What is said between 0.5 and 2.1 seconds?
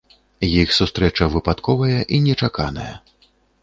Іх сустрэча выпадковая